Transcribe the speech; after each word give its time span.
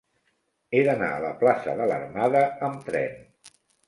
He 0.77 0.79
d'anar 0.87 1.09
a 1.17 1.19
la 1.25 1.29
plaça 1.43 1.75
de 1.81 1.87
l'Armada 1.91 2.41
amb 2.69 2.89
tren. 2.89 3.21